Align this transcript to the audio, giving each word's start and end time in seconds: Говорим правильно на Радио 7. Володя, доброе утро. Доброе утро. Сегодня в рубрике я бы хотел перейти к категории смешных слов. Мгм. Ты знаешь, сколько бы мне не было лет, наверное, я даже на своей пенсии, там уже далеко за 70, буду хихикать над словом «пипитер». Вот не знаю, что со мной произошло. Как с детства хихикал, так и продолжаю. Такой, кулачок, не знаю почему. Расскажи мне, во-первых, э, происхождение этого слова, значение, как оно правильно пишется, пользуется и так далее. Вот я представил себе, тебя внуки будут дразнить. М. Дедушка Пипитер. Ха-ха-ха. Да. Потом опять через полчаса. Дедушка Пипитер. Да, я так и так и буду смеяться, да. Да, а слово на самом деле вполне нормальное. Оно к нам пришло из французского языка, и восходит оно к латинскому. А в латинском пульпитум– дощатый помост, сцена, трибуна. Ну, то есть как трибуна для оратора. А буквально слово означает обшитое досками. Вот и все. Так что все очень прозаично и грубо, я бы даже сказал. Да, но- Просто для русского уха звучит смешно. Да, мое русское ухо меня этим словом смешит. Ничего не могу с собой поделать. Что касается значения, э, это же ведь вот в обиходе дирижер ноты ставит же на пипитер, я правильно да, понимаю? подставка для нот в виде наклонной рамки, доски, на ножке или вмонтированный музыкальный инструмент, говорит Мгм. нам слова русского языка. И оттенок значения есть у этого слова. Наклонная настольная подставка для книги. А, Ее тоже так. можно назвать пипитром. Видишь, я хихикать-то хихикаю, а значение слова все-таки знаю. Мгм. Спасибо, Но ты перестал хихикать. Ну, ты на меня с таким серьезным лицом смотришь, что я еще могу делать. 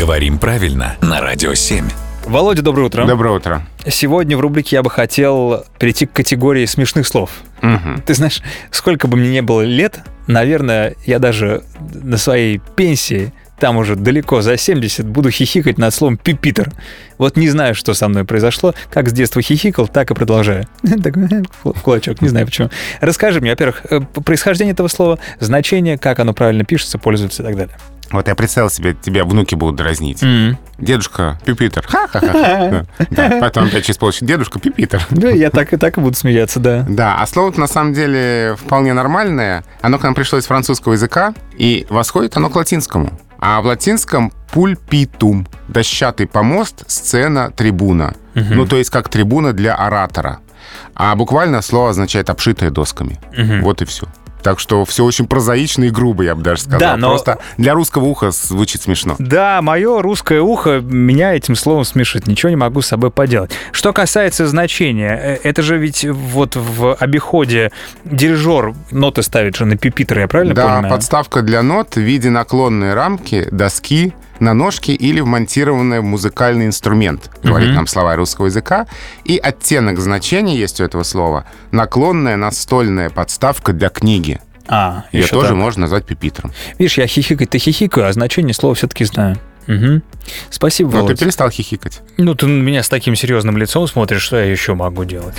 Говорим 0.00 0.38
правильно 0.38 0.96
на 1.02 1.20
Радио 1.20 1.52
7. 1.52 1.86
Володя, 2.24 2.62
доброе 2.62 2.86
утро. 2.86 3.04
Доброе 3.04 3.36
утро. 3.36 3.66
Сегодня 3.86 4.34
в 4.34 4.40
рубрике 4.40 4.76
я 4.76 4.82
бы 4.82 4.88
хотел 4.88 5.66
перейти 5.78 6.06
к 6.06 6.12
категории 6.14 6.64
смешных 6.64 7.06
слов. 7.06 7.30
Мгм. 7.60 8.00
Ты 8.06 8.14
знаешь, 8.14 8.40
сколько 8.70 9.08
бы 9.08 9.18
мне 9.18 9.28
не 9.28 9.42
было 9.42 9.60
лет, 9.60 10.00
наверное, 10.26 10.94
я 11.04 11.18
даже 11.18 11.64
на 11.92 12.16
своей 12.16 12.62
пенсии, 12.76 13.34
там 13.58 13.76
уже 13.76 13.94
далеко 13.94 14.40
за 14.40 14.56
70, 14.56 15.06
буду 15.06 15.30
хихикать 15.30 15.76
над 15.76 15.92
словом 15.92 16.16
«пипитер». 16.16 16.72
Вот 17.18 17.36
не 17.36 17.50
знаю, 17.50 17.74
что 17.74 17.92
со 17.92 18.08
мной 18.08 18.24
произошло. 18.24 18.74
Как 18.90 19.10
с 19.10 19.12
детства 19.12 19.42
хихикал, 19.42 19.86
так 19.86 20.10
и 20.10 20.14
продолжаю. 20.14 20.66
Такой, 21.02 21.28
кулачок, 21.84 22.22
не 22.22 22.28
знаю 22.28 22.46
почему. 22.46 22.70
Расскажи 23.02 23.42
мне, 23.42 23.50
во-первых, 23.50 23.82
э, 23.90 24.00
происхождение 24.00 24.72
этого 24.72 24.88
слова, 24.88 25.18
значение, 25.40 25.98
как 25.98 26.20
оно 26.20 26.32
правильно 26.32 26.64
пишется, 26.64 26.96
пользуется 26.96 27.42
и 27.42 27.46
так 27.46 27.54
далее. 27.54 27.76
Вот 28.10 28.26
я 28.26 28.34
представил 28.34 28.70
себе, 28.70 28.94
тебя 28.94 29.24
внуки 29.24 29.54
будут 29.54 29.76
дразнить. 29.76 30.22
М. 30.22 30.58
Дедушка 30.78 31.38
Пипитер. 31.44 31.86
Ха-ха-ха. 31.86 32.86
Да. 33.10 33.38
Потом 33.40 33.64
опять 33.66 33.84
через 33.84 33.98
полчаса. 33.98 34.26
Дедушка 34.26 34.58
Пипитер. 34.58 35.06
Да, 35.10 35.30
я 35.30 35.50
так 35.50 35.72
и 35.72 35.76
так 35.76 35.96
и 35.98 36.00
буду 36.00 36.16
смеяться, 36.16 36.58
да. 36.58 36.84
Да, 36.88 37.16
а 37.20 37.26
слово 37.26 37.52
на 37.56 37.66
самом 37.66 37.92
деле 37.92 38.56
вполне 38.58 38.92
нормальное. 38.92 39.64
Оно 39.80 39.98
к 39.98 40.02
нам 40.02 40.14
пришло 40.14 40.38
из 40.38 40.46
французского 40.46 40.94
языка, 40.94 41.34
и 41.56 41.86
восходит 41.88 42.36
оно 42.36 42.50
к 42.50 42.56
латинскому. 42.56 43.18
А 43.38 43.60
в 43.62 43.66
латинском 43.66 44.32
пульпитум– 44.52 45.46
дощатый 45.68 46.26
помост, 46.26 46.84
сцена, 46.90 47.50
трибуна. 47.50 48.14
Ну, 48.34 48.66
то 48.66 48.76
есть 48.76 48.90
как 48.90 49.08
трибуна 49.08 49.52
для 49.52 49.74
оратора. 49.74 50.40
А 50.94 51.14
буквально 51.14 51.62
слово 51.62 51.90
означает 51.90 52.28
обшитое 52.30 52.70
досками. 52.70 53.18
Вот 53.62 53.82
и 53.82 53.84
все. 53.84 54.06
Так 54.42 54.58
что 54.58 54.84
все 54.84 55.04
очень 55.04 55.26
прозаично 55.26 55.84
и 55.84 55.90
грубо, 55.90 56.22
я 56.24 56.34
бы 56.34 56.42
даже 56.42 56.62
сказал. 56.62 56.80
Да, 56.80 56.96
но- 56.96 57.10
Просто 57.10 57.38
для 57.58 57.74
русского 57.74 58.04
уха 58.04 58.30
звучит 58.30 58.82
смешно. 58.82 59.16
Да, 59.18 59.60
мое 59.62 60.00
русское 60.02 60.40
ухо 60.40 60.80
меня 60.80 61.34
этим 61.34 61.54
словом 61.54 61.84
смешит. 61.84 62.26
Ничего 62.26 62.50
не 62.50 62.56
могу 62.56 62.82
с 62.82 62.86
собой 62.86 63.10
поделать. 63.10 63.50
Что 63.72 63.92
касается 63.92 64.46
значения, 64.46 65.18
э, 65.22 65.38
это 65.42 65.62
же 65.62 65.78
ведь 65.78 66.04
вот 66.04 66.56
в 66.56 66.94
обиходе 66.94 67.72
дирижер 68.04 68.74
ноты 68.90 69.22
ставит 69.22 69.56
же 69.56 69.64
на 69.64 69.76
пипитер, 69.76 70.20
я 70.20 70.28
правильно 70.28 70.54
да, 70.54 70.64
понимаю? 70.64 70.94
подставка 70.94 71.42
для 71.42 71.62
нот 71.62 71.94
в 71.96 72.00
виде 72.00 72.30
наклонной 72.30 72.94
рамки, 72.94 73.48
доски, 73.50 74.14
на 74.40 74.54
ножке 74.54 74.92
или 74.94 75.20
вмонтированный 75.20 76.00
музыкальный 76.00 76.66
инструмент, 76.66 77.30
говорит 77.42 77.68
Мгм. 77.68 77.76
нам 77.76 77.86
слова 77.86 78.16
русского 78.16 78.46
языка. 78.46 78.86
И 79.24 79.36
оттенок 79.38 79.98
значения 80.00 80.56
есть 80.56 80.80
у 80.80 80.84
этого 80.84 81.02
слова. 81.02 81.44
Наклонная 81.72 82.36
настольная 82.36 83.10
подставка 83.10 83.72
для 83.72 83.88
книги. 83.90 84.40
А, 84.66 85.04
Ее 85.12 85.26
тоже 85.26 85.48
так. 85.48 85.56
можно 85.56 85.82
назвать 85.82 86.06
пипитром. 86.06 86.52
Видишь, 86.78 86.98
я 86.98 87.06
хихикать-то 87.06 87.58
хихикаю, 87.58 88.06
а 88.08 88.12
значение 88.12 88.54
слова 88.54 88.74
все-таки 88.74 89.04
знаю. 89.04 89.36
Мгм. 89.66 90.02
Спасибо, 90.48 90.90
Но 90.90 91.06
ты 91.06 91.16
перестал 91.16 91.50
хихикать. 91.50 92.00
Ну, 92.16 92.34
ты 92.34 92.46
на 92.46 92.62
меня 92.62 92.82
с 92.82 92.88
таким 92.88 93.14
серьезным 93.16 93.56
лицом 93.56 93.86
смотришь, 93.86 94.22
что 94.22 94.36
я 94.38 94.44
еще 94.50 94.74
могу 94.74 95.04
делать. 95.04 95.36